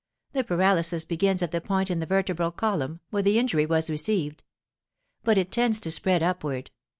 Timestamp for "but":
5.23-5.37